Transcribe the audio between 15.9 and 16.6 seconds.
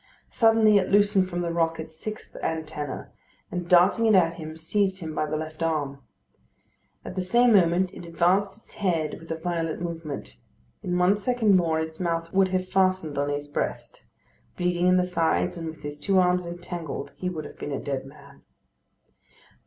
two arms